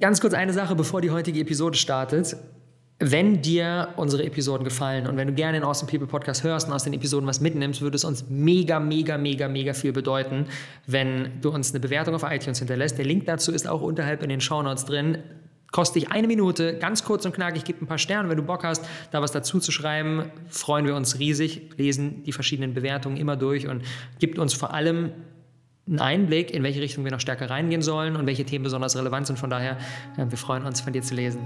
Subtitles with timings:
[0.00, 2.36] Ganz kurz eine Sache, bevor die heutige Episode startet.
[2.98, 6.72] Wenn dir unsere Episoden gefallen und wenn du gerne den Awesome People Podcast hörst und
[6.72, 10.46] aus den Episoden was mitnimmst, würde es uns mega, mega, mega, mega viel bedeuten,
[10.88, 12.98] wenn du uns eine Bewertung auf iTunes hinterlässt.
[12.98, 15.18] Der Link dazu ist auch unterhalb in den Show Notes drin.
[15.70, 18.64] Kostet dich eine Minute, ganz kurz und knackig, gib ein paar Sterne, wenn du Bock
[18.64, 23.36] hast, da was dazu zu schreiben, freuen wir uns riesig, lesen die verschiedenen Bewertungen immer
[23.36, 23.82] durch und
[24.18, 25.12] gibt uns vor allem
[25.88, 29.28] einen Einblick, in welche Richtung wir noch stärker reingehen sollen und welche Themen besonders relevant
[29.28, 29.38] sind.
[29.38, 29.76] Von daher,
[30.16, 31.38] wir freuen uns, von dir zu lesen.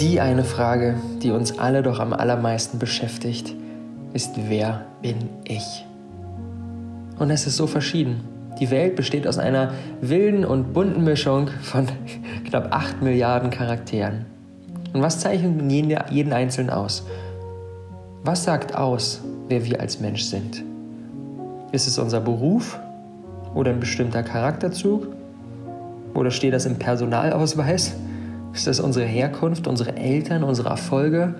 [0.00, 3.54] Die eine Frage, die uns alle doch am allermeisten beschäftigt,
[4.14, 5.84] ist, wer bin ich?
[7.18, 8.20] Und es ist so verschieden.
[8.60, 11.86] Die Welt besteht aus einer wilden und bunten Mischung von
[12.48, 14.24] knapp 8 Milliarden Charakteren.
[14.92, 15.70] Und was zeichnet
[16.10, 17.06] jeden Einzelnen aus?
[18.24, 20.64] Was sagt aus, wer wir als Mensch sind?
[21.72, 22.78] Ist es unser Beruf
[23.54, 25.08] oder ein bestimmter Charakterzug?
[26.14, 27.94] Oder steht das im Personalausweis?
[28.54, 31.34] Ist das unsere Herkunft, unsere Eltern, unsere Erfolge?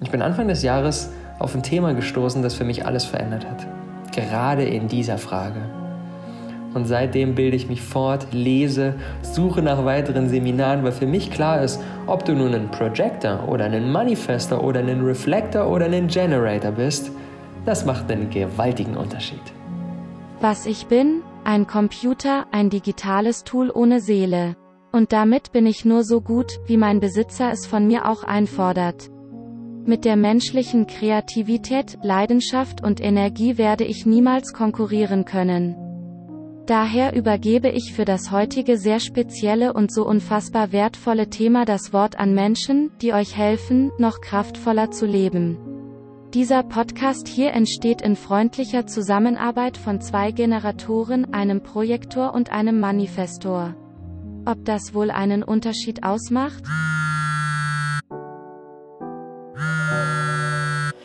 [0.00, 3.66] Ich bin Anfang des Jahres auf ein Thema gestoßen, das für mich alles verändert hat.
[4.14, 5.60] Gerade in dieser Frage.
[6.74, 11.62] Und seitdem bilde ich mich fort, lese, suche nach weiteren Seminaren, weil für mich klar
[11.62, 16.72] ist, ob du nun ein Projector oder ein Manifester oder ein Reflector oder ein Generator
[16.72, 17.10] bist,
[17.64, 19.40] das macht einen gewaltigen Unterschied.
[20.40, 21.22] Was ich bin?
[21.44, 24.54] Ein Computer, ein digitales Tool ohne Seele.
[24.92, 29.10] Und damit bin ich nur so gut, wie mein Besitzer es von mir auch einfordert.
[29.86, 35.76] Mit der menschlichen Kreativität, Leidenschaft und Energie werde ich niemals konkurrieren können.
[36.66, 42.18] Daher übergebe ich für das heutige sehr spezielle und so unfassbar wertvolle Thema das Wort
[42.18, 45.56] an Menschen, die euch helfen, noch kraftvoller zu leben.
[46.34, 53.74] Dieser Podcast hier entsteht in freundlicher Zusammenarbeit von zwei Generatoren, einem Projektor und einem Manifestor.
[54.44, 56.64] Ob das wohl einen Unterschied ausmacht?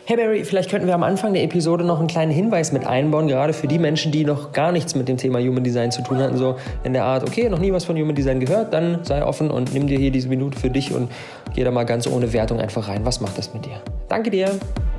[0.06, 3.26] Hey Barry, vielleicht könnten wir am Anfang der Episode noch einen kleinen Hinweis mit einbauen,
[3.26, 6.18] gerade für die Menschen, die noch gar nichts mit dem Thema Human Design zu tun
[6.18, 9.24] hatten, so in der Art, okay, noch nie was von Human Design gehört, dann sei
[9.24, 11.10] offen und nimm dir hier diese Minute für dich und
[11.54, 13.00] geh da mal ganz ohne Wertung einfach rein.
[13.04, 13.80] Was macht das mit dir?
[14.10, 14.50] Danke dir.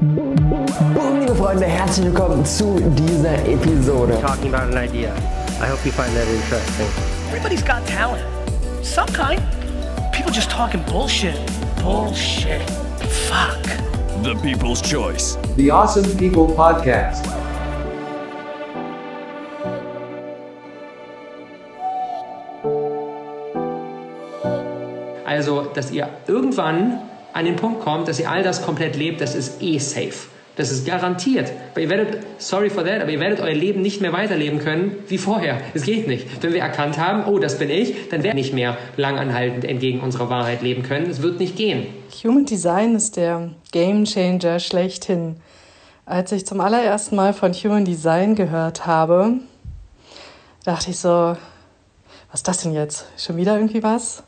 [0.01, 4.17] Boom, liebe Freunde, herzlich willkommen zu dieser Episode.
[4.21, 5.13] Talking about an idea.
[5.61, 6.87] I hope you find that interesting.
[7.29, 8.23] Everybody's got talent.
[8.81, 9.39] Some kind.
[10.11, 11.35] People just talking bullshit.
[11.83, 12.67] Bullshit.
[13.29, 13.94] Fuck.
[14.23, 15.37] The People's Choice.
[15.57, 17.25] The Awesome People Podcast.
[25.25, 27.01] Also, dass ihr irgendwann
[27.33, 30.29] an den Punkt kommt, dass ihr all das komplett lebt, das ist eh safe.
[30.55, 31.51] Das ist garantiert.
[31.71, 34.93] Aber ihr werdet, sorry for that, aber ihr werdet euer Leben nicht mehr weiterleben können
[35.09, 35.59] wie vorher.
[35.73, 36.41] Es geht nicht.
[36.41, 39.99] Wenn wir erkannt haben, oh, das bin ich, dann werden wir nicht mehr langanhaltend entgegen
[39.99, 41.09] unserer Wahrheit leben können.
[41.09, 41.87] Es wird nicht gehen.
[42.23, 45.41] Human Design ist der Game Changer schlechthin.
[46.05, 49.39] Als ich zum allerersten Mal von Human Design gehört habe,
[50.63, 51.35] dachte ich so,
[52.31, 53.07] was ist das denn jetzt?
[53.17, 54.23] Schon wieder irgendwie was?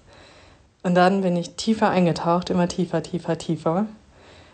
[0.83, 3.85] Und dann bin ich tiefer eingetaucht, immer tiefer, tiefer, tiefer.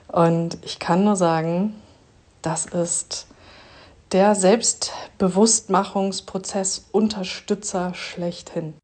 [0.07, 1.73] Und ich kann nur sagen,
[2.41, 3.27] das ist
[4.11, 8.75] der Selbstbewusstmachungsprozess Unterstützer schlechthin.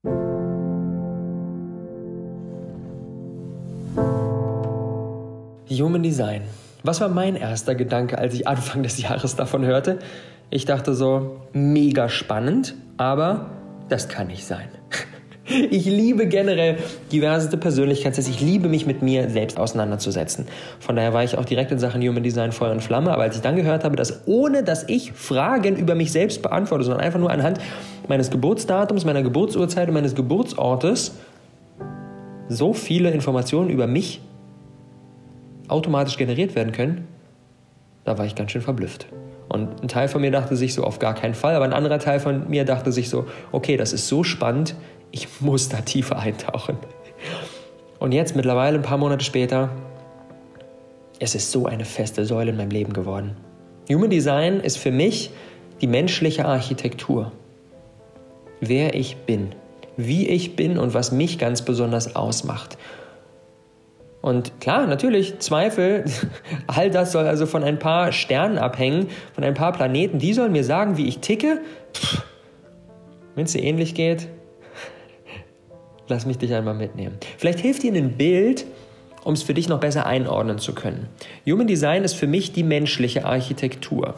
[5.80, 6.42] Human Design.
[6.84, 10.00] Was war mein erster Gedanke, als ich Anfang des Jahres davon hörte?
[10.50, 13.52] Ich dachte so, mega spannend, aber
[13.90, 14.68] das kann nicht sein.
[15.72, 16.78] Ich liebe generell
[17.12, 18.30] diverse Persönlichkeitstests.
[18.30, 20.46] Ich liebe mich mit mir selbst auseinanderzusetzen.
[20.80, 23.12] Von daher war ich auch direkt in Sachen Human Design Feuer und Flamme.
[23.12, 26.84] Aber als ich dann gehört habe, dass ohne dass ich Fragen über mich selbst beantworte,
[26.84, 27.58] sondern einfach nur anhand
[28.08, 31.16] meines Geburtsdatums, meiner Geburtsurzeit und meines Geburtsortes
[32.48, 34.22] so viele Informationen über mich
[35.70, 37.08] automatisch generiert werden können,
[38.04, 39.08] da war ich ganz schön verblüfft.
[39.50, 42.00] Und ein Teil von mir dachte sich so, auf gar keinen Fall, aber ein anderer
[42.00, 44.76] Teil von mir dachte sich so, okay, das ist so spannend,
[45.12, 46.78] ich muss da tiefer eintauchen.
[48.00, 49.70] Und jetzt, mittlerweile ein paar Monate später,
[51.20, 53.36] es ist so eine feste Säule in meinem Leben geworden.
[53.92, 55.32] Human Design ist für mich
[55.82, 57.32] die menschliche Architektur.
[58.62, 59.50] Wer ich bin,
[59.98, 62.78] wie ich bin und was mich ganz besonders ausmacht.
[64.22, 66.04] Und klar, natürlich, Zweifel,
[66.68, 70.52] all das soll also von ein paar Sternen abhängen, von ein paar Planeten, die sollen
[70.52, 71.62] mir sagen, wie ich ticke.
[73.36, 74.28] Wenn es dir ähnlich geht,
[76.08, 77.18] lass mich dich einmal mitnehmen.
[77.38, 78.66] Vielleicht hilft dir ein Bild,
[79.24, 81.08] um es für dich noch besser einordnen zu können.
[81.46, 84.16] Human Design ist für mich die menschliche Architektur.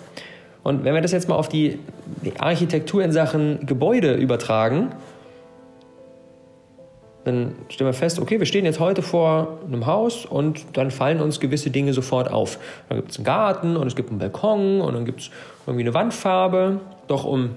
[0.64, 1.80] Und wenn wir das jetzt mal auf die
[2.38, 4.92] Architektur in Sachen Gebäude übertragen,
[7.24, 11.22] dann stellen wir fest, okay, wir stehen jetzt heute vor einem Haus und dann fallen
[11.22, 12.58] uns gewisse Dinge sofort auf.
[12.90, 15.32] Dann gibt es einen Garten und es gibt einen Balkon und dann gibt es
[15.68, 16.80] irgendwie eine Wandfarbe.
[17.08, 17.52] Doch um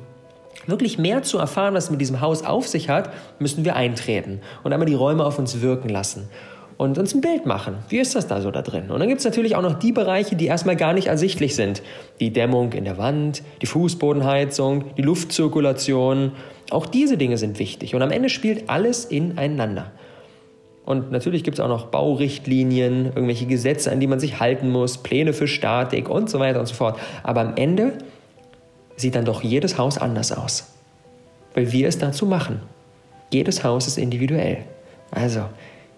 [0.66, 4.72] wirklich mehr zu erfahren, was mit diesem Haus auf sich hat, müssen wir eintreten und
[4.72, 6.28] einmal die Räume auf uns wirken lassen
[6.76, 7.76] und uns ein Bild machen.
[7.88, 8.90] Wie ist das da so da drin?
[8.90, 11.82] Und dann gibt es natürlich auch noch die Bereiche, die erstmal gar nicht ersichtlich sind.
[12.20, 16.32] Die Dämmung in der Wand, die Fußbodenheizung, die Luftzirkulation.
[16.70, 17.94] Auch diese Dinge sind wichtig.
[17.94, 19.92] Und am Ende spielt alles ineinander.
[20.84, 24.98] Und natürlich gibt es auch noch Baurichtlinien, irgendwelche Gesetze, an die man sich halten muss,
[24.98, 26.98] Pläne für Statik und so weiter und so fort.
[27.22, 27.92] Aber am Ende
[28.96, 30.74] sieht dann doch jedes Haus anders aus.
[31.54, 32.60] Weil wir es dazu machen.
[33.32, 34.58] Jedes Haus ist individuell.
[35.10, 35.44] Also,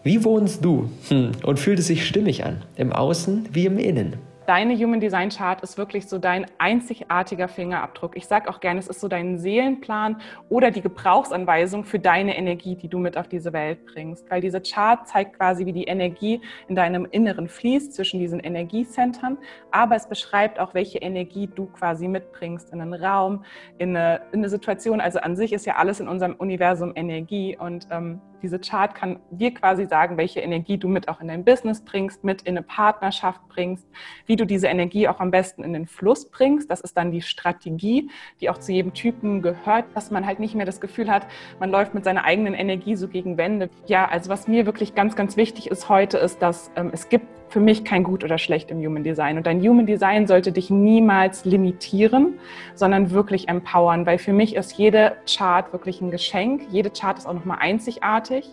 [0.07, 0.89] wie wohnst du?
[1.09, 1.33] Hm.
[1.43, 2.63] Und fühlt es sich stimmig an?
[2.77, 4.15] Im Außen wie im Innen?
[4.47, 8.17] Deine Human Design Chart ist wirklich so dein einzigartiger Fingerabdruck.
[8.17, 12.77] Ich sage auch gerne, es ist so dein Seelenplan oder die Gebrauchsanweisung für deine Energie,
[12.77, 14.31] die du mit auf diese Welt bringst.
[14.31, 19.39] Weil diese Chart zeigt quasi, wie die Energie in deinem Inneren fließt zwischen diesen Energiecentern.
[19.73, 23.45] Aber es beschreibt auch, welche Energie du quasi mitbringst in einen Raum,
[23.79, 25.01] in eine, in eine Situation.
[25.01, 29.21] Also an sich ist ja alles in unserem Universum Energie und ähm, diese Chart kann
[29.31, 32.63] dir quasi sagen, welche Energie du mit auch in dein Business bringst, mit in eine
[32.63, 33.87] Partnerschaft bringst,
[34.27, 36.71] wie du diese Energie auch am besten in den Fluss bringst.
[36.71, 38.11] Das ist dann die Strategie,
[38.41, 41.27] die auch zu jedem Typen gehört, dass man halt nicht mehr das Gefühl hat,
[41.61, 43.71] man läuft mit seiner eigenen Energie so gegen Wände.
[43.87, 47.27] Ja, also was mir wirklich ganz, ganz wichtig ist heute, ist, dass ähm, es gibt
[47.49, 49.37] für mich kein gut oder schlecht im Human Design.
[49.37, 52.39] Und dein Human Design sollte dich niemals limitieren,
[52.75, 56.63] sondern wirklich empowern, weil für mich ist jede Chart wirklich ein Geschenk.
[56.71, 58.49] Jede Chart ist auch nochmal einzigartig.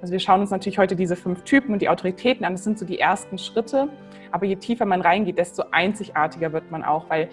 [0.00, 2.54] Also wir schauen uns natürlich heute diese fünf Typen und die Autoritäten an.
[2.54, 3.88] Das sind so die ersten Schritte.
[4.30, 7.28] Aber je tiefer man reingeht, desto einzigartiger wird man auch, weil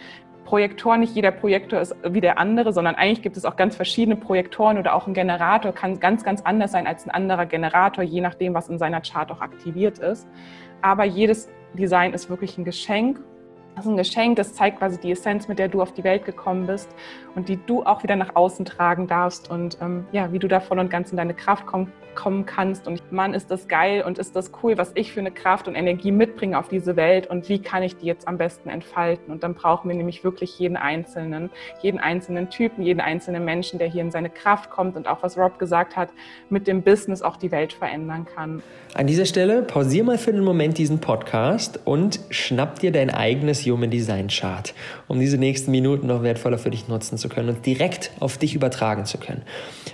[0.46, 4.16] Projektor, nicht jeder Projektor ist wie der andere, sondern eigentlich gibt es auch ganz verschiedene
[4.16, 8.22] Projektoren oder auch ein Generator kann ganz, ganz anders sein als ein anderer Generator, je
[8.22, 10.28] nachdem, was in seiner Chart auch aktiviert ist.
[10.82, 13.20] Aber jedes Design ist wirklich ein Geschenk.
[13.76, 16.24] Das ist ein Geschenk, das zeigt quasi die Essenz, mit der du auf die Welt
[16.24, 16.90] gekommen bist
[17.36, 20.62] und die du auch wieder nach außen tragen darfst und ähm, ja, wie du da
[20.62, 22.88] voll und ganz in deine Kraft kommst kommen kannst.
[22.88, 25.76] Und Mann, ist das geil und ist das cool, was ich für eine Kraft und
[25.76, 29.32] Energie mitbringe auf diese Welt und wie kann ich die jetzt am besten entfalten?
[29.32, 31.50] Und dann brauchen wir nämlich wirklich jeden Einzelnen,
[31.82, 35.38] jeden einzelnen Typen, jeden einzelnen Menschen, der hier in seine Kraft kommt und auch, was
[35.38, 36.10] Rob gesagt hat,
[36.50, 38.64] mit dem Business auch die Welt verändern kann.
[38.94, 43.66] An dieser Stelle pausier mal für einen Moment diesen Podcast und schnapp dir dein eigenes
[43.66, 44.74] Human Design Chart,
[45.10, 48.56] um diese nächsten Minuten noch wertvoller für dich nutzen zu können und direkt auf dich
[48.56, 49.42] übertragen zu können.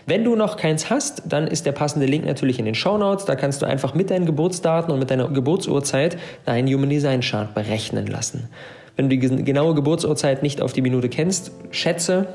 [0.06, 3.25] Wenn du noch keins hast, dann ist der passende Link natürlich in den Show Notes.
[3.25, 7.54] Da kannst du einfach mit deinen Geburtsdaten und mit deiner Geburtsurzeit deinen Human Design Chart
[7.56, 8.50] berechnen lassen.
[8.96, 12.28] Wenn du die genaue Geburtsurzeit nicht auf die Minute kennst, schätze,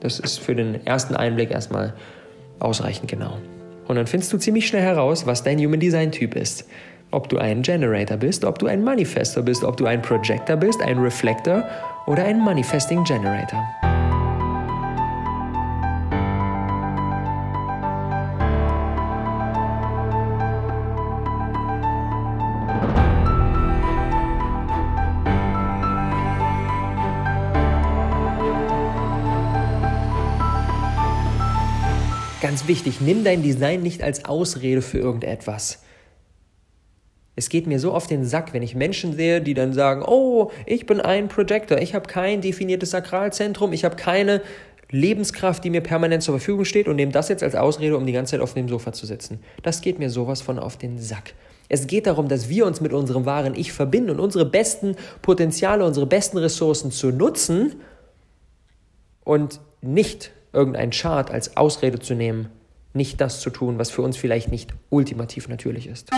[0.00, 1.94] das ist für den ersten Einblick erstmal
[2.58, 3.38] ausreichend genau.
[3.88, 6.68] Und dann findest du ziemlich schnell heraus, was dein Human Design Typ ist.
[7.10, 10.80] Ob du ein Generator bist, ob du ein Manifestor bist, ob du ein Projector bist,
[10.82, 11.64] ein Reflector
[12.06, 13.91] oder ein Manifesting Generator.
[32.66, 35.82] Wichtig, nimm dein Design nicht als Ausrede für irgendetwas.
[37.34, 40.50] Es geht mir so auf den Sack, wenn ich Menschen sehe, die dann sagen, oh,
[40.66, 44.42] ich bin ein Projector, ich habe kein definiertes Sakralzentrum, ich habe keine
[44.90, 48.12] Lebenskraft, die mir permanent zur Verfügung steht und nehme das jetzt als Ausrede, um die
[48.12, 49.40] ganze Zeit auf dem Sofa zu sitzen.
[49.62, 51.34] Das geht mir sowas von auf den Sack.
[51.70, 55.86] Es geht darum, dass wir uns mit unserem wahren Ich verbinden und unsere besten Potenziale,
[55.86, 57.76] unsere besten Ressourcen zu nutzen
[59.24, 62.48] und nicht irgendein Chart als Ausrede zu nehmen,
[62.94, 66.10] nicht das zu tun, was für uns vielleicht nicht ultimativ natürlich ist.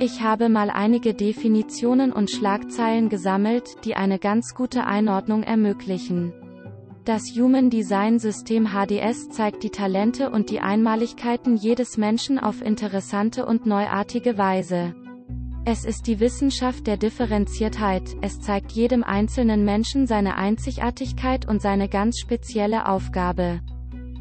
[0.00, 6.32] Ich habe mal einige Definitionen und Schlagzeilen gesammelt, die eine ganz gute Einordnung ermöglichen.
[7.04, 13.46] Das Human Design System HDS zeigt die Talente und die Einmaligkeiten jedes Menschen auf interessante
[13.46, 14.94] und neuartige Weise.
[15.68, 21.88] Es ist die Wissenschaft der Differenziertheit, es zeigt jedem einzelnen Menschen seine Einzigartigkeit und seine
[21.88, 23.58] ganz spezielle Aufgabe.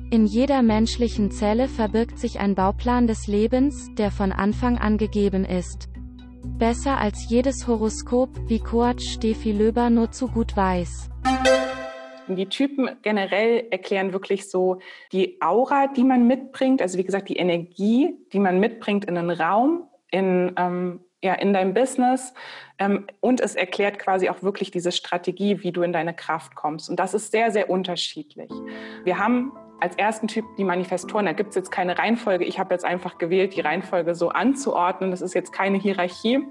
[0.09, 5.45] In jeder menschlichen Zelle verbirgt sich ein Bauplan des Lebens, der von Anfang an gegeben
[5.45, 5.87] ist.
[6.57, 11.11] Besser als jedes Horoskop, wie Coach Steffi Löber nur zu gut weiß.
[12.27, 14.79] Die Typen generell erklären wirklich so
[15.11, 19.29] die Aura, die man mitbringt, also wie gesagt die Energie, die man mitbringt in einen
[19.29, 22.33] Raum, in, ähm, ja, in deinem Business.
[22.77, 26.89] Ähm, und es erklärt quasi auch wirklich diese Strategie, wie du in deine Kraft kommst.
[26.89, 28.51] Und das ist sehr, sehr unterschiedlich.
[29.03, 31.25] Wir haben als ersten Typ die Manifestoren.
[31.25, 32.45] Da gibt es jetzt keine Reihenfolge.
[32.45, 35.11] Ich habe jetzt einfach gewählt, die Reihenfolge so anzuordnen.
[35.11, 36.47] Das ist jetzt keine Hierarchie.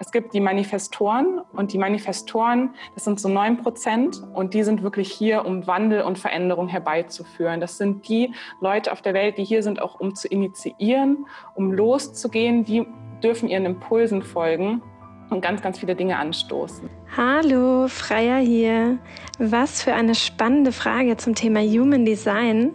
[0.00, 4.82] Es gibt die Manifestoren und die Manifestoren, das sind so neun Prozent und die sind
[4.82, 7.60] wirklich hier, um Wandel und Veränderung herbeizuführen.
[7.60, 11.72] Das sind die Leute auf der Welt, die hier sind, auch um zu initiieren, um
[11.72, 12.64] loszugehen.
[12.64, 12.86] Die
[13.22, 14.82] dürfen ihren Impulsen folgen
[15.30, 16.88] und ganz, ganz viele Dinge anstoßen.
[17.16, 18.98] Hallo, Freier hier.
[19.38, 22.72] Was für eine spannende Frage zum Thema Human Design.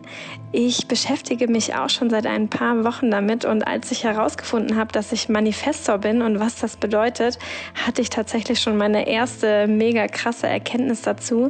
[0.55, 4.91] Ich beschäftige mich auch schon seit ein paar Wochen damit und als ich herausgefunden habe,
[4.91, 7.39] dass ich Manifestor bin und was das bedeutet,
[7.73, 11.49] hatte ich tatsächlich schon meine erste mega krasse Erkenntnis dazu.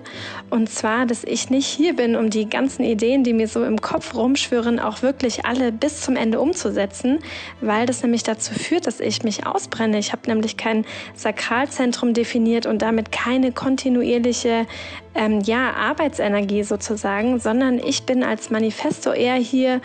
[0.49, 3.81] Und zwar, dass ich nicht hier bin, um die ganzen Ideen, die mir so im
[3.81, 7.19] Kopf rumschwören, auch wirklich alle bis zum Ende umzusetzen,
[7.59, 9.99] weil das nämlich dazu führt, dass ich mich ausbrenne.
[9.99, 14.65] Ich habe nämlich kein Sakralzentrum definiert und damit keine kontinuierliche
[15.13, 19.79] ähm, ja, Arbeitsenergie sozusagen, sondern ich bin als Manifesto eher hier,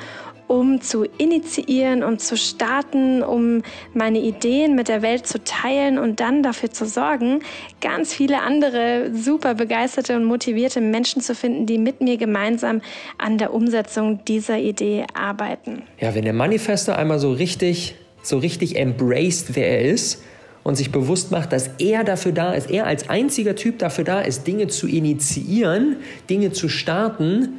[0.47, 6.21] um zu initiieren, um zu starten, um meine Ideen mit der Welt zu teilen und
[6.21, 7.40] dann dafür zu sorgen,
[7.83, 12.80] ganz viele andere super begeisterte und motivierte Menschen zu finden, die mit mir gemeinsam
[13.18, 15.83] an der Umsetzung dieser Idee arbeiten.
[16.00, 20.23] Ja, wenn der Manifesto einmal so richtig, so richtig embraced, wer er ist,
[20.69, 24.21] und sich bewusst macht, dass er dafür da ist, er als einziger Typ dafür da
[24.21, 25.97] ist, Dinge zu initiieren,
[26.29, 27.55] Dinge zu starten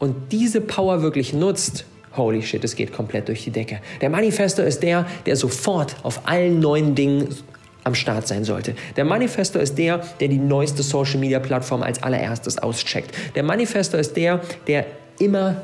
[0.00, 1.84] und diese Power wirklich nutzt,
[2.16, 3.78] holy shit, es geht komplett durch die Decke.
[4.00, 7.28] Der Manifesto ist der, der sofort auf allen neuen Dingen
[7.84, 8.74] am Start sein sollte.
[8.96, 13.14] Der Manifesto ist der, der die neueste Social Media Plattform als allererstes auscheckt.
[13.36, 14.86] Der Manifesto ist der, der
[15.20, 15.62] immer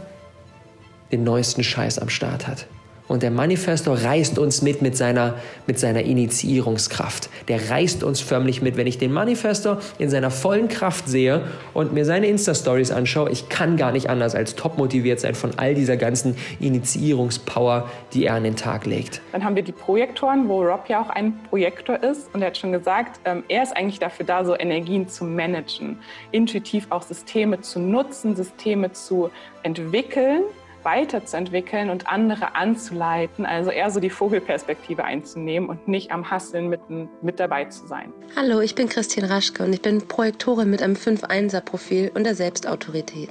[1.10, 2.68] den neuesten Scheiß am Start hat.
[3.08, 5.34] Und der Manifesto reißt uns mit mit seiner,
[5.66, 7.30] mit seiner Initiierungskraft.
[7.48, 8.76] Der reißt uns förmlich mit.
[8.76, 13.48] Wenn ich den Manifesto in seiner vollen Kraft sehe und mir seine Insta-Stories anschaue, ich
[13.48, 18.34] kann gar nicht anders als top motiviert sein von all dieser ganzen Initiierungspower, die er
[18.34, 19.22] an den Tag legt.
[19.32, 22.28] Dann haben wir die Projektoren, wo Rob ja auch ein Projektor ist.
[22.34, 25.98] Und er hat schon gesagt, ähm, er ist eigentlich dafür da, so Energien zu managen,
[26.30, 29.30] intuitiv auch Systeme zu nutzen, Systeme zu
[29.62, 30.42] entwickeln
[30.82, 36.80] weiterzuentwickeln und andere anzuleiten, also eher so die Vogelperspektive einzunehmen und nicht am Hasseln mit,
[37.22, 38.12] mit dabei zu sein.
[38.36, 43.30] Hallo, ich bin Christine Raschke und ich bin Projektorin mit einem 5-1er-Profil und der Selbstautorität.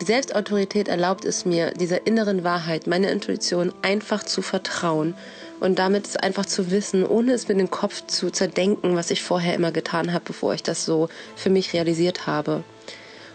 [0.00, 5.14] Die Selbstautorität erlaubt es mir, dieser inneren Wahrheit, meiner Intuition einfach zu vertrauen
[5.60, 9.22] und damit es einfach zu wissen, ohne es mir den Kopf zu zerdenken, was ich
[9.22, 12.64] vorher immer getan habe, bevor ich das so für mich realisiert habe.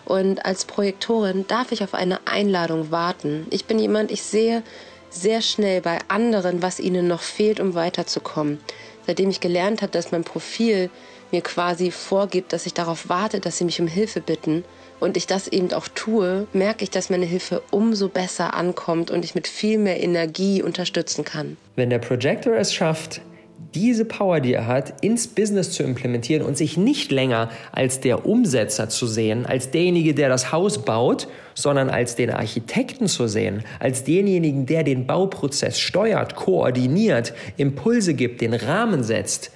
[0.07, 3.45] Und als Projektorin darf ich auf eine Einladung warten.
[3.49, 4.63] Ich bin jemand, ich sehe
[5.09, 8.59] sehr schnell bei anderen, was ihnen noch fehlt, um weiterzukommen.
[9.05, 10.89] Seitdem ich gelernt habe, dass mein Profil
[11.31, 14.63] mir quasi vorgibt, dass ich darauf warte, dass sie mich um Hilfe bitten
[15.01, 19.25] und ich das eben auch tue, merke ich, dass meine Hilfe umso besser ankommt und
[19.25, 21.57] ich mit viel mehr Energie unterstützen kann.
[21.75, 23.21] Wenn der Projector es schafft,
[23.73, 28.25] diese Power, die er hat, ins Business zu implementieren und sich nicht länger als der
[28.25, 33.63] Umsetzer zu sehen, als derjenige, der das Haus baut, sondern als den Architekten zu sehen,
[33.79, 39.51] als denjenigen, der den Bauprozess steuert, koordiniert, Impulse gibt, den Rahmen setzt,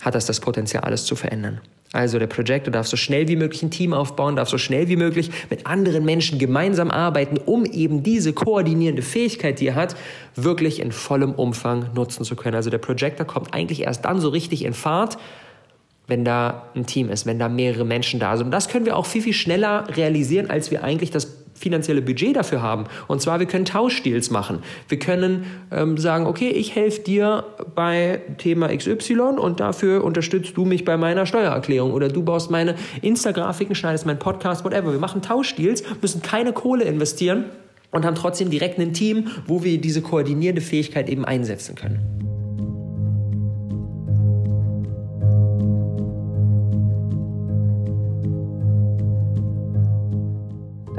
[0.00, 1.60] hat das das Potenzial, alles zu verändern.
[1.92, 4.96] Also der Projector darf so schnell wie möglich ein Team aufbauen, darf so schnell wie
[4.96, 9.96] möglich mit anderen Menschen gemeinsam arbeiten, um eben diese koordinierende Fähigkeit, die er hat,
[10.34, 12.56] wirklich in vollem Umfang nutzen zu können.
[12.56, 15.16] Also der Projector kommt eigentlich erst dann so richtig in Fahrt,
[16.08, 18.46] wenn da ein Team ist, wenn da mehrere Menschen da sind.
[18.46, 22.36] Und das können wir auch viel, viel schneller realisieren, als wir eigentlich das finanzielle Budget
[22.36, 22.84] dafür haben.
[23.06, 24.60] Und zwar, wir können Tauschdeals machen.
[24.88, 30.64] Wir können ähm, sagen, okay, ich helfe dir bei Thema XY und dafür unterstützt du
[30.64, 34.92] mich bei meiner Steuererklärung oder du baust meine Insta-Grafiken, schneidest meinen Podcast, whatever.
[34.92, 37.46] Wir machen Tauschdeals, müssen keine Kohle investieren
[37.90, 42.27] und haben trotzdem direkt ein Team, wo wir diese koordinierende Fähigkeit eben einsetzen können.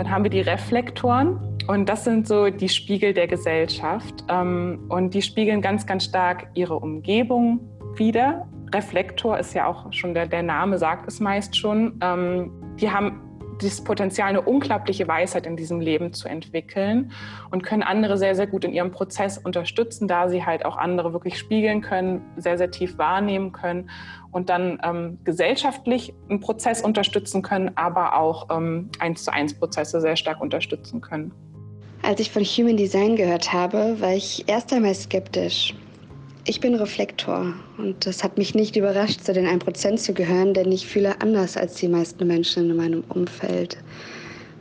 [0.09, 5.21] Haben wir die Reflektoren und das sind so die Spiegel der Gesellschaft ähm, und die
[5.21, 7.59] spiegeln ganz, ganz stark ihre Umgebung
[7.95, 8.47] wider.
[8.73, 11.99] Reflektor ist ja auch schon der, der Name sagt es meist schon.
[12.01, 12.51] Ähm,
[12.81, 13.28] die haben
[13.61, 17.11] das Potenzial, eine unglaubliche Weisheit in diesem Leben zu entwickeln
[17.51, 21.13] und können andere sehr, sehr gut in ihrem Prozess unterstützen, da sie halt auch andere
[21.13, 23.89] wirklich spiegeln können, sehr, sehr tief wahrnehmen können
[24.31, 30.01] und dann ähm, gesellschaftlich einen Prozess unterstützen können, aber auch ähm, eins zu eins Prozesse
[30.01, 31.31] sehr stark unterstützen können.
[32.01, 35.75] Als ich von Human Design gehört habe, war ich erst einmal skeptisch.
[36.50, 40.72] Ich bin Reflektor und das hat mich nicht überrascht, zu den 1% zu gehören, denn
[40.72, 43.77] ich fühle anders als die meisten Menschen in meinem Umfeld.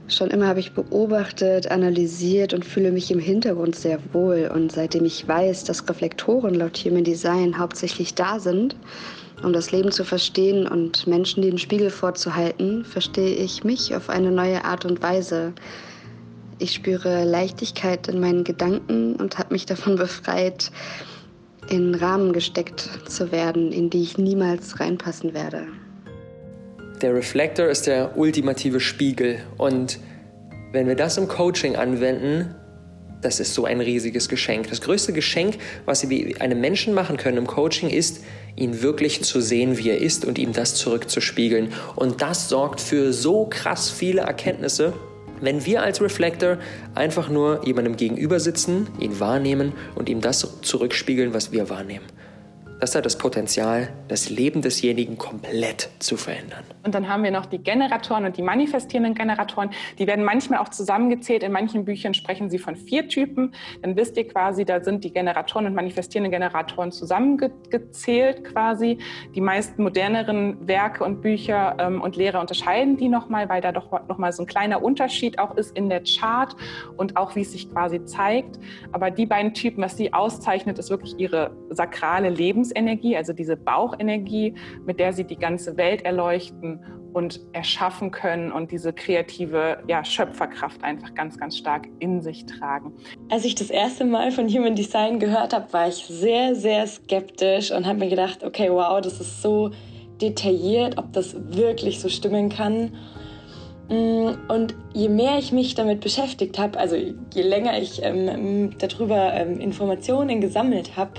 [0.06, 4.50] Schon immer habe ich beobachtet, analysiert und fühle mich im Hintergrund sehr wohl.
[4.54, 8.76] Und seitdem ich weiß, dass Reflektoren laut Human Design hauptsächlich da sind,
[9.42, 14.30] um das Leben zu verstehen und Menschen den Spiegel vorzuhalten, verstehe ich mich auf eine
[14.30, 15.54] neue Art und Weise.
[16.58, 20.70] Ich spüre Leichtigkeit in meinen Gedanken und habe mich davon befreit,
[21.70, 25.66] in Rahmen gesteckt zu werden, in die ich niemals reinpassen werde.
[27.02, 29.98] Der Reflektor ist der ultimative Spiegel und
[30.72, 32.54] wenn wir das im Coaching anwenden,
[33.20, 34.68] das ist so ein riesiges Geschenk.
[34.68, 38.22] Das größte Geschenk, was wir einem Menschen machen können im Coaching, ist,
[38.54, 41.72] ihn wirklich zu sehen, wie er ist und ihm das zurückzuspiegeln.
[41.96, 44.92] Und das sorgt für so krass viele Erkenntnisse,
[45.40, 46.58] wenn wir als Reflector
[46.94, 52.04] einfach nur jemandem gegenüber sitzen, ihn wahrnehmen und ihm das zurückspiegeln, was wir wahrnehmen.
[52.80, 56.62] Das hat das Potenzial, das Leben desjenigen komplett zu verändern.
[56.84, 59.70] Und dann haben wir noch die Generatoren und die manifestierenden Generatoren.
[59.98, 61.42] Die werden manchmal auch zusammengezählt.
[61.42, 63.52] In manchen Büchern sprechen sie von vier Typen.
[63.82, 68.98] Dann wisst ihr quasi, da sind die Generatoren und manifestierenden Generatoren zusammengezählt quasi.
[69.34, 74.06] Die meisten moderneren Werke und Bücher ähm, und Lehrer unterscheiden die nochmal, weil da doch
[74.06, 76.54] nochmal so ein kleiner Unterschied auch ist in der Chart
[76.96, 78.60] und auch wie es sich quasi zeigt.
[78.92, 83.56] Aber die beiden Typen, was sie auszeichnet, ist wirklich ihre sakrale Lebens Lebensenergie, also diese
[83.56, 86.80] Bauchenergie, mit der sie die ganze Welt erleuchten
[87.12, 92.92] und erschaffen können und diese kreative ja, Schöpferkraft einfach ganz, ganz stark in sich tragen.
[93.30, 97.72] Als ich das erste Mal von Human Design gehört habe, war ich sehr, sehr skeptisch
[97.72, 99.70] und habe mir gedacht, okay, wow, das ist so
[100.20, 102.92] detailliert, ob das wirklich so stimmen kann.
[103.88, 109.32] Mm, und je mehr ich mich damit beschäftigt habe, also je länger ich ähm, darüber
[109.32, 111.12] ähm, Informationen gesammelt habe,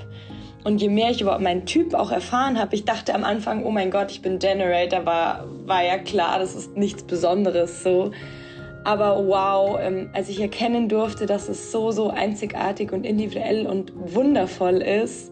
[0.63, 3.71] und je mehr ich über meinen Typ auch erfahren habe, ich dachte am Anfang, oh
[3.71, 8.11] mein Gott, ich bin Generator, war, war ja klar, das ist nichts Besonderes so.
[8.83, 13.93] Aber wow, ähm, als ich erkennen durfte, dass es so, so einzigartig und individuell und
[13.95, 15.31] wundervoll ist,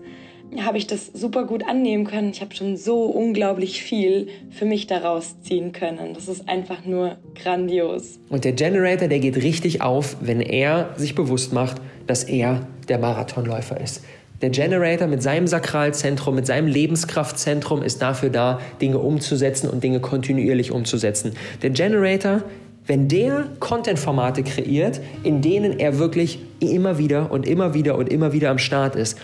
[0.61, 2.29] habe ich das super gut annehmen können.
[2.29, 6.13] Ich habe schon so unglaublich viel für mich daraus ziehen können.
[6.13, 8.19] Das ist einfach nur grandios.
[8.29, 12.97] Und der Generator, der geht richtig auf, wenn er sich bewusst macht, dass er der
[12.97, 14.03] Marathonläufer ist.
[14.41, 20.00] Der Generator mit seinem Sakralzentrum, mit seinem Lebenskraftzentrum ist dafür da, Dinge umzusetzen und Dinge
[20.00, 21.34] kontinuierlich umzusetzen.
[21.63, 22.43] Der Generator,
[22.86, 28.32] wenn der Content-Formate kreiert, in denen er wirklich immer wieder und immer wieder und immer
[28.32, 29.17] wieder am Start ist,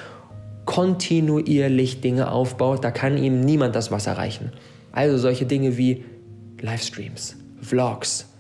[0.65, 4.52] kontinuierlich Dinge aufbaut, da kann ihm niemand das Wasser reichen.
[4.91, 6.04] Also solche Dinge wie
[6.60, 8.33] Livestreams, Vlogs,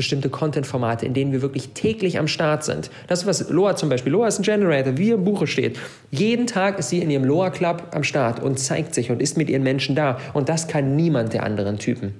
[0.00, 2.90] bestimmte Content-Formate, in denen wir wirklich täglich am Start sind.
[3.06, 4.10] Das was Loa zum Beispiel.
[4.10, 5.78] Loa ist ein Generator, wie im Buche steht.
[6.10, 9.36] Jeden Tag ist sie in ihrem Loa Club am Start und zeigt sich und ist
[9.36, 10.16] mit ihren Menschen da.
[10.32, 12.14] Und das kann niemand der anderen Typen.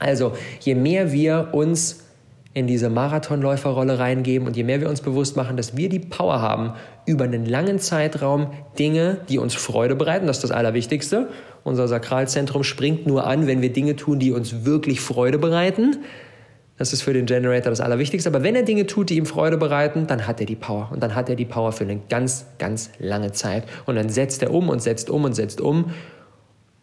[0.00, 2.00] Also, je mehr wir uns
[2.52, 6.42] in diese Marathonläuferrolle reingeben und je mehr wir uns bewusst machen, dass wir die Power
[6.42, 6.72] haben,
[7.06, 11.28] über einen langen Zeitraum Dinge, die uns Freude bereiten, das ist das Allerwichtigste.
[11.62, 15.98] Unser Sakralzentrum springt nur an, wenn wir Dinge tun, die uns wirklich Freude bereiten
[16.76, 18.28] das ist für den Generator das Allerwichtigste.
[18.28, 20.90] Aber wenn er Dinge tut, die ihm Freude bereiten, dann hat er die Power.
[20.92, 23.64] Und dann hat er die Power für eine ganz, ganz lange Zeit.
[23.86, 25.92] Und dann setzt er um und setzt um und setzt um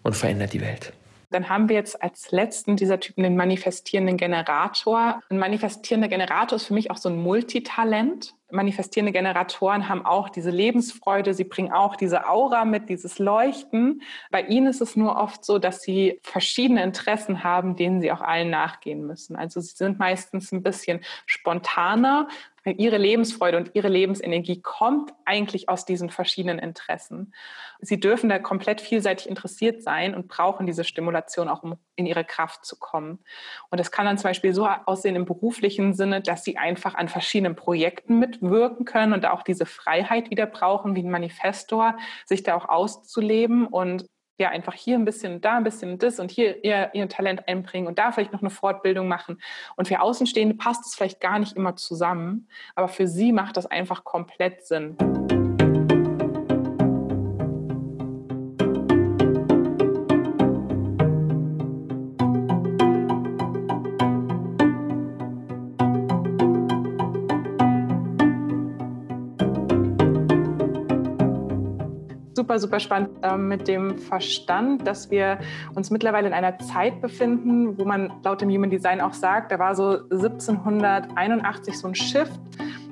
[0.04, 0.94] und verändert die Welt.
[1.30, 5.22] Dann haben wir jetzt als letzten dieser Typen den manifestierenden Generator.
[5.30, 8.34] Ein manifestierender Generator ist für mich auch so ein Multitalent.
[8.52, 14.02] Manifestierende Generatoren haben auch diese Lebensfreude, sie bringen auch diese Aura mit, dieses Leuchten.
[14.30, 18.22] Bei ihnen ist es nur oft so, dass sie verschiedene Interessen haben, denen sie auch
[18.22, 19.36] allen nachgehen müssen.
[19.36, 22.28] Also sie sind meistens ein bisschen spontaner,
[22.64, 27.34] Ihre Lebensfreude und ihre Lebensenergie kommt eigentlich aus diesen verschiedenen Interessen.
[27.80, 32.24] Sie dürfen da komplett vielseitig interessiert sein und brauchen diese Stimulation auch, um in ihre
[32.24, 33.18] Kraft zu kommen.
[33.72, 37.10] Und das kann dann zum Beispiel so aussehen im beruflichen Sinne, dass sie einfach an
[37.10, 41.98] verschiedenen Projekten mitwirken können und auch diese Freiheit wieder brauchen, wie ein Manifestor,
[42.28, 44.06] sich da auch auszuleben und
[44.42, 47.88] ja einfach hier ein bisschen, da ein bisschen das und hier ihr, ihr Talent einbringen
[47.88, 49.42] und da vielleicht noch eine Fortbildung machen.
[49.76, 53.66] Und für Außenstehende passt es vielleicht gar nicht immer zusammen, aber für sie macht das
[53.66, 54.98] einfach komplett Sinn.
[72.42, 75.38] Super, super spannend äh, mit dem Verstand, dass wir
[75.76, 79.60] uns mittlerweile in einer Zeit befinden, wo man laut dem Human Design auch sagt, da
[79.60, 82.42] war so 1781 so ein Shift,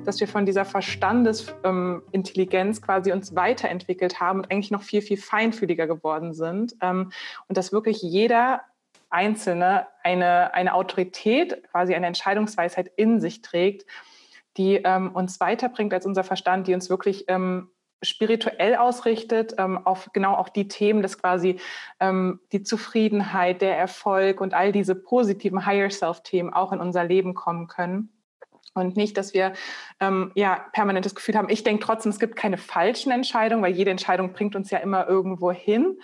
[0.05, 5.17] dass wir von dieser Verstandesintelligenz ähm, quasi uns weiterentwickelt haben und eigentlich noch viel, viel
[5.17, 6.75] feinfühliger geworden sind.
[6.81, 7.12] Ähm,
[7.47, 8.62] und dass wirklich jeder
[9.09, 13.88] Einzelne eine, eine Autorität, quasi eine Entscheidungsweisheit in sich trägt,
[14.57, 20.09] die ähm, uns weiterbringt als unser Verstand, die uns wirklich ähm, spirituell ausrichtet, ähm, auf
[20.13, 21.59] genau auch die Themen, dass quasi
[21.99, 27.33] ähm, die Zufriedenheit, der Erfolg und all diese positiven Higher Self-Themen auch in unser Leben
[27.33, 28.09] kommen können.
[28.73, 29.53] Und nicht, dass wir
[29.99, 33.91] ähm, ja permanent Gefühl haben, ich denke trotzdem, es gibt keine falschen Entscheidungen, weil jede
[33.91, 35.99] Entscheidung bringt uns ja immer irgendwo hin.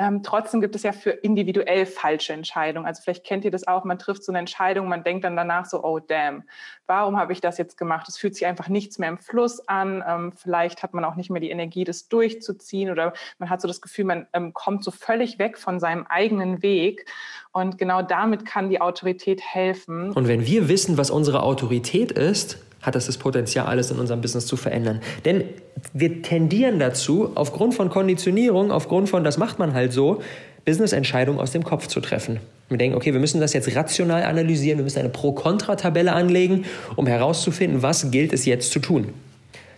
[0.00, 2.86] Ähm, trotzdem gibt es ja für individuell falsche Entscheidungen.
[2.86, 5.66] Also vielleicht kennt ihr das auch, man trifft so eine Entscheidung, man denkt dann danach
[5.66, 6.44] so, oh damn,
[6.86, 8.08] warum habe ich das jetzt gemacht?
[8.08, 10.02] Es fühlt sich einfach nichts mehr im Fluss an.
[10.08, 13.68] Ähm, vielleicht hat man auch nicht mehr die Energie, das durchzuziehen oder man hat so
[13.68, 17.04] das Gefühl, man ähm, kommt so völlig weg von seinem eigenen Weg.
[17.52, 20.12] Und genau damit kann die Autorität helfen.
[20.12, 24.20] Und wenn wir wissen, was unsere Autorität ist, hat das das Potenzial, alles in unserem
[24.20, 25.00] Business zu verändern.
[25.24, 25.44] Denn
[25.92, 30.22] wir tendieren dazu, aufgrund von Konditionierung, aufgrund von, das macht man halt so,
[30.64, 32.40] Business-Entscheidungen aus dem Kopf zu treffen.
[32.68, 36.64] Wir denken, okay, wir müssen das jetzt rational analysieren, wir müssen eine Pro-Kontra-Tabelle anlegen,
[36.96, 39.12] um herauszufinden, was gilt es jetzt zu tun.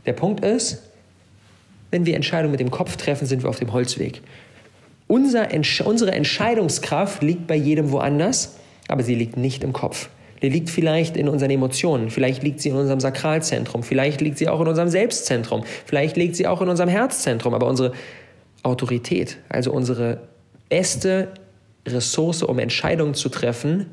[0.06, 0.82] Der Punkt ist,
[1.90, 4.20] wenn wir Entscheidungen mit dem Kopf treffen, sind wir auf dem Holzweg.
[5.06, 5.48] Unser,
[5.84, 8.56] unsere Entscheidungskraft liegt bei jedem woanders,
[8.88, 10.08] aber sie liegt nicht im Kopf.
[10.42, 14.48] Die liegt vielleicht in unseren Emotionen, vielleicht liegt sie in unserem Sakralzentrum, vielleicht liegt sie
[14.48, 17.92] auch in unserem Selbstzentrum, vielleicht liegt sie auch in unserem Herzzentrum, aber unsere
[18.64, 20.20] Autorität, also unsere
[20.68, 21.28] beste
[21.87, 23.87] Ressource, um Entscheidungen zu treffen,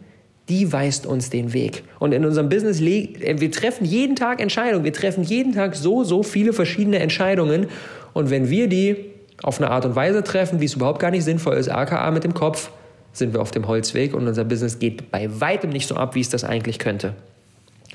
[0.50, 1.84] die weist uns den Weg.
[2.00, 6.04] Und in unserem Business, äh, wir treffen jeden Tag Entscheidungen, wir treffen jeden Tag so,
[6.04, 7.68] so viele verschiedene Entscheidungen.
[8.14, 8.96] Und wenn wir die
[9.44, 12.24] auf eine Art und Weise treffen, wie es überhaupt gar nicht sinnvoll ist, aka mit
[12.24, 12.72] dem Kopf,
[13.12, 16.22] sind wir auf dem Holzweg und unser Business geht bei weitem nicht so ab, wie
[16.22, 17.15] es das eigentlich könnte.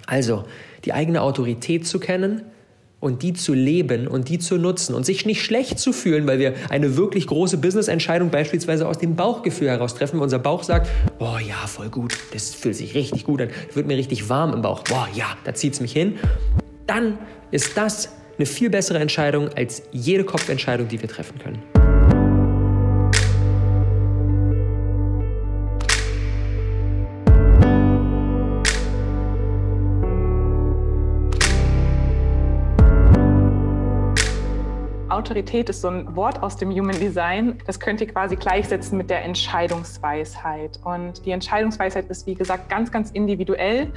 [0.07, 0.45] Also,
[0.85, 2.43] die eigene Autorität zu kennen
[3.01, 6.39] und die zu leben und die zu nutzen und sich nicht schlecht zu fühlen, weil
[6.39, 10.21] wir eine wirklich große Business-Entscheidung beispielsweise aus dem Bauchgefühl heraus treffen.
[10.21, 13.97] Unser Bauch sagt, boah, ja, voll gut, das fühlt sich richtig gut an, wird mir
[13.97, 16.15] richtig warm im Bauch, boah, ja, da zieht es mich hin.
[16.87, 17.19] Dann
[17.51, 21.84] ist das eine viel bessere Entscheidung als jede Kopfentscheidung, die wir treffen können.
[35.25, 37.57] Autorität ist so ein Wort aus dem Human Design.
[37.67, 40.79] Das könnt ihr quasi gleichsetzen mit der Entscheidungsweisheit.
[40.85, 43.91] Und die Entscheidungsweisheit ist, wie gesagt, ganz, ganz individuell.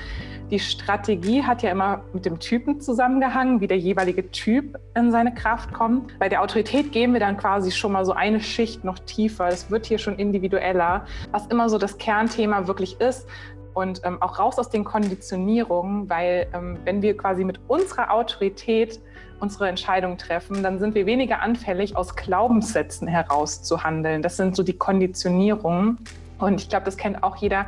[0.50, 5.34] Die Strategie hat ja immer mit dem Typen zusammengehangen, wie der jeweilige Typ in seine
[5.34, 6.18] Kraft kommt.
[6.18, 9.50] Bei der Autorität gehen wir dann quasi schon mal so eine Schicht noch tiefer.
[9.50, 11.06] Das wird hier schon individueller.
[11.32, 13.28] Was immer so das Kernthema wirklich ist,
[13.74, 19.00] und ähm, auch raus aus den Konditionierungen, weil ähm, wenn wir quasi mit unserer Autorität
[19.40, 24.22] unsere Entscheidung treffen, dann sind wir weniger anfällig, aus Glaubenssätzen heraus zu handeln.
[24.22, 26.00] Das sind so die Konditionierungen.
[26.40, 27.66] Und ich glaube, das kennt auch jeder,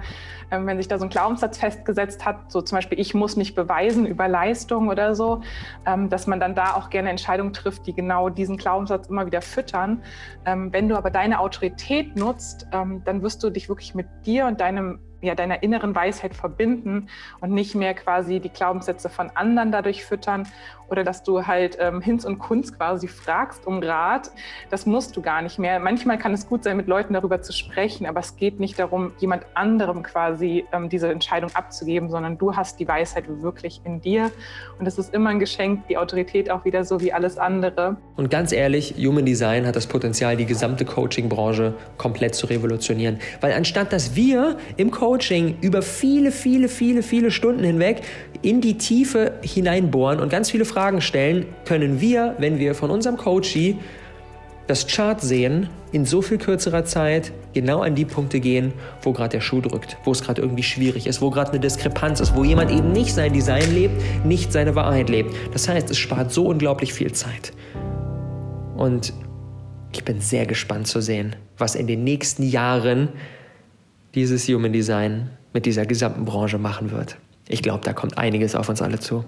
[0.52, 3.56] ähm, wenn sich da so ein Glaubenssatz festgesetzt hat, so zum Beispiel, ich muss mich
[3.56, 5.42] beweisen über Leistung oder so,
[5.86, 9.42] ähm, dass man dann da auch gerne Entscheidungen trifft, die genau diesen Glaubenssatz immer wieder
[9.42, 10.04] füttern.
[10.46, 14.62] Ähm, wenn du aber deine Autorität nutzt, dann wirst du dich wirklich mit dir und
[14.62, 17.10] deinem ja, deiner inneren Weisheit verbinden
[17.42, 20.48] und nicht mehr quasi die Glaubenssätze von anderen dadurch füttern
[20.90, 24.32] oder dass du halt ähm, Hinz und Kunst quasi fragst um Rat.
[24.70, 25.80] Das musst du gar nicht mehr.
[25.80, 29.12] Manchmal kann es gut sein, mit Leuten darüber zu sprechen, aber es geht nicht darum,
[29.20, 34.32] jemand anderem quasi ähm, diese Entscheidung abzugeben, sondern du hast die Weisheit wirklich in dir.
[34.80, 37.98] Und es ist immer ein Geschenk, die Autorität auch wieder so wie alles andere.
[38.16, 43.20] Und ganz ehrlich, Human Design hat das Potenzial, die gesamte Coaching-Branche komplett zu revolutionieren.
[43.42, 45.09] Weil anstatt dass wir im Coaching
[45.62, 48.02] über viele, viele, viele, viele Stunden hinweg
[48.42, 53.18] in die Tiefe hineinbohren und ganz viele Fragen stellen, können wir, wenn wir von unserem
[53.18, 53.78] Coachie
[54.68, 59.30] das Chart sehen, in so viel kürzerer Zeit genau an die Punkte gehen, wo gerade
[59.30, 62.44] der Schuh drückt, wo es gerade irgendwie schwierig ist, wo gerade eine Diskrepanz ist, wo
[62.44, 65.36] jemand eben nicht sein Design lebt, nicht seine Wahrheit lebt.
[65.54, 67.52] Das heißt, es spart so unglaublich viel Zeit.
[68.78, 69.12] Und
[69.92, 73.10] ich bin sehr gespannt zu sehen, was in den nächsten Jahren
[74.16, 77.18] dieses Human Design mit dieser gesamten Branche machen wird.
[77.48, 79.24] Ich glaube, da kommt einiges auf uns alle zu.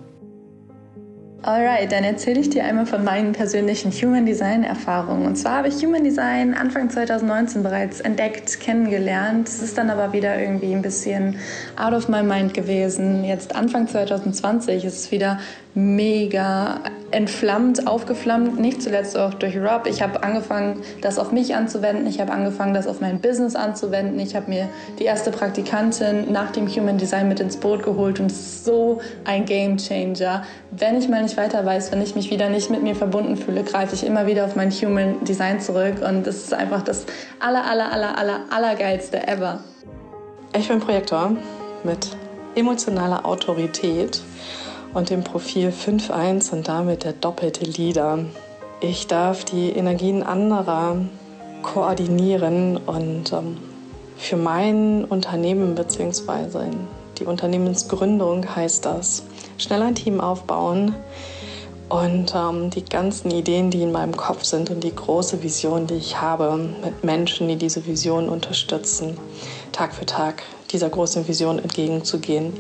[1.44, 5.26] Alright, dann erzähle ich dir einmal von meinen persönlichen Human Design Erfahrungen.
[5.26, 9.48] Und zwar habe ich Human Design Anfang 2019 bereits entdeckt, kennengelernt.
[9.48, 11.38] Es ist dann aber wieder irgendwie ein bisschen
[11.78, 13.24] out of my mind gewesen.
[13.24, 15.40] Jetzt Anfang 2020 ist es wieder
[15.74, 16.82] mega
[17.12, 19.86] entflammt, aufgeflammt, nicht zuletzt auch durch Rob.
[19.86, 22.08] Ich habe angefangen, das auf mich anzuwenden.
[22.08, 24.20] Ich habe angefangen, das auf mein Business anzuwenden.
[24.20, 28.32] Ich habe mir die erste Praktikantin nach dem Human Design mit ins Boot geholt und
[28.32, 30.44] so ein Game Changer.
[30.72, 33.64] Wenn ich mal nicht weiter weiß, wenn ich mich wieder nicht mit mir verbunden fühle,
[33.64, 37.06] greife ich immer wieder auf mein Human Design zurück und es ist einfach das
[37.40, 39.60] aller, aller, aller, aller, allergeilste ever.
[40.58, 41.32] Ich bin Projektor
[41.84, 42.10] mit
[42.56, 44.22] emotionaler Autorität
[44.94, 48.20] und dem Profil 5.1 und damit der doppelte Leader.
[48.82, 50.98] Ich darf die Energien anderer
[51.62, 53.58] koordinieren und ähm,
[54.18, 56.66] für mein Unternehmen bzw.
[57.20, 59.24] die Unternehmensgründung heißt das,
[59.58, 60.96] schnell ein Team aufbauen
[61.90, 65.96] und ähm, die ganzen Ideen, die in meinem Kopf sind und die große Vision, die
[65.96, 69.18] ich habe, mit Menschen, die diese Vision unterstützen,
[69.72, 72.54] Tag für Tag dieser großen Vision entgegenzugehen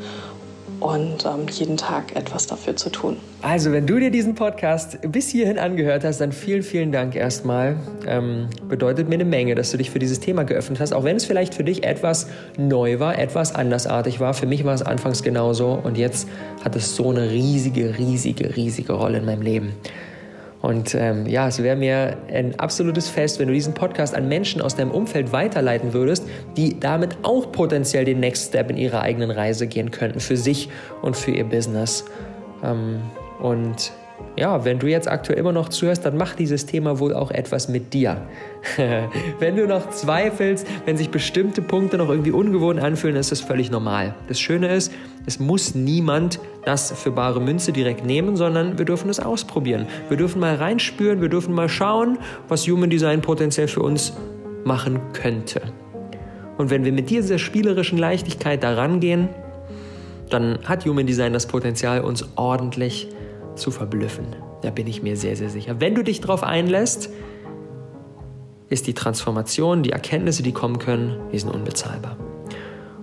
[0.82, 3.18] und ähm, jeden Tag etwas dafür zu tun.
[3.42, 7.78] Also, wenn du dir diesen Podcast bis hierhin angehört hast, dann vielen, vielen Dank erstmal.
[8.08, 11.16] Ähm, bedeutet mir eine Menge, dass du dich für dieses Thema geöffnet hast, auch wenn
[11.16, 14.34] es vielleicht für dich etwas neu war, etwas andersartig war.
[14.34, 16.28] Für mich war es anfangs genauso und jetzt
[16.66, 19.74] hat es so eine riesige, riesige, riesige Rolle in meinem Leben.
[20.62, 24.62] Und ähm, ja, es wäre mir ein absolutes Fest, wenn du diesen Podcast an Menschen
[24.62, 29.32] aus deinem Umfeld weiterleiten würdest, die damit auch potenziell den Next Step in ihrer eigenen
[29.32, 30.70] Reise gehen könnten, für sich
[31.02, 32.06] und für ihr Business.
[32.64, 33.02] Ähm,
[33.40, 33.92] und
[34.38, 37.68] ja, wenn du jetzt aktuell immer noch zuhörst, dann macht dieses Thema wohl auch etwas
[37.68, 38.22] mit dir.
[39.40, 43.72] wenn du noch zweifelst, wenn sich bestimmte Punkte noch irgendwie ungewohnt anfühlen, ist das völlig
[43.72, 44.16] normal.
[44.28, 44.92] Das Schöne ist,
[45.26, 49.88] es muss niemand das für bare Münze direkt nehmen, sondern wir dürfen es ausprobieren.
[50.10, 54.14] Wir dürfen mal reinspüren, wir dürfen mal schauen, was Human Design potenziell für uns
[54.64, 55.62] machen könnte.
[56.58, 59.30] Und wenn wir mit dieser spielerischen Leichtigkeit da rangehen,
[60.30, 63.21] dann hat Human Design das Potenzial, uns ordentlich zu
[63.56, 64.36] zu verblüffen.
[64.62, 65.80] Da bin ich mir sehr, sehr sicher.
[65.80, 67.10] Wenn du dich darauf einlässt,
[68.70, 72.16] ist die Transformation, die Erkenntnisse, die kommen können, die sind unbezahlbar.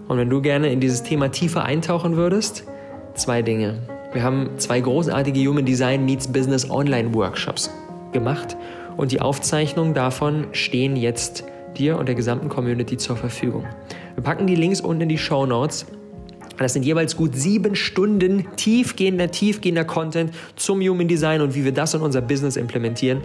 [0.09, 2.65] Und wenn du gerne in dieses Thema tiefer eintauchen würdest,
[3.15, 3.83] zwei Dinge.
[4.13, 7.71] Wir haben zwei großartige Human Design Meets Business Online Workshops
[8.13, 8.57] gemacht
[8.97, 11.45] und die Aufzeichnungen davon stehen jetzt
[11.77, 13.67] dir und der gesamten Community zur Verfügung.
[14.15, 15.87] Wir packen die Links unten in die Show Notes
[16.64, 21.73] das sind jeweils gut sieben Stunden tiefgehender, tiefgehender Content zum Human Design und wie wir
[21.73, 23.23] das in unser Business implementieren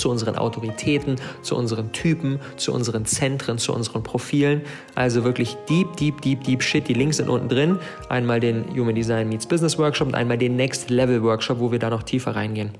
[0.00, 4.62] zu unseren Autoritäten, zu unseren Typen, zu unseren Zentren, zu unseren Profilen.
[4.94, 6.88] Also wirklich deep, deep, deep, deep shit.
[6.88, 7.78] Die Links sind unten drin.
[8.08, 11.78] Einmal den Human Design Meets Business Workshop und einmal den Next Level Workshop, wo wir
[11.78, 12.70] da noch tiefer reingehen.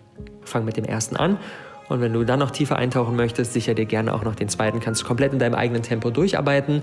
[0.42, 1.38] Fang mit dem ersten an.
[1.88, 4.80] Und wenn du dann noch tiefer eintauchen möchtest, sicher dir gerne auch noch den zweiten.
[4.80, 6.82] Kannst du komplett in deinem eigenen Tempo durcharbeiten.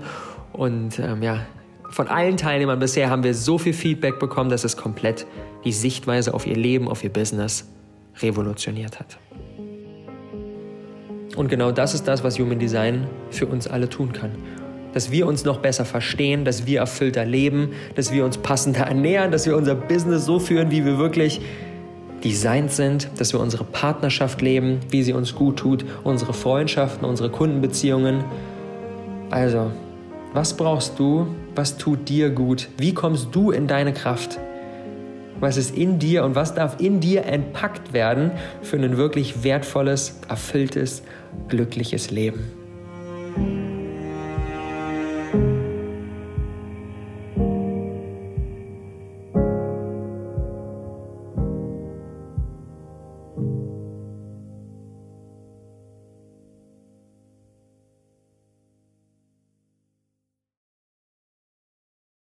[0.52, 1.46] Und ähm, ja,
[1.90, 5.26] von allen Teilnehmern bisher haben wir so viel Feedback bekommen, dass es komplett
[5.64, 7.68] die Sichtweise auf ihr Leben, auf ihr Business
[8.20, 9.18] revolutioniert hat.
[11.36, 14.32] Und genau das ist das, was Human Design für uns alle tun kann.
[14.92, 19.30] Dass wir uns noch besser verstehen, dass wir erfüllter leben, dass wir uns passender ernähren,
[19.30, 21.40] dass wir unser Business so führen, wie wir wirklich
[22.24, 27.30] designt sind, dass wir unsere Partnerschaft leben, wie sie uns gut tut, unsere Freundschaften, unsere
[27.30, 28.24] Kundenbeziehungen.
[29.30, 29.70] Also,
[30.32, 31.28] was brauchst du?
[31.58, 32.68] Was tut dir gut?
[32.78, 34.38] Wie kommst du in deine Kraft?
[35.40, 38.30] Was ist in dir und was darf in dir entpackt werden
[38.62, 41.02] für ein wirklich wertvolles, erfülltes,
[41.48, 42.57] glückliches Leben?